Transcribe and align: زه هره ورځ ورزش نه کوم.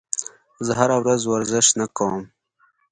زه 0.65 0.71
هره 0.79 0.95
ورځ 1.01 1.21
ورزش 1.25 1.67
نه 1.79 1.85
کوم. 1.97 2.21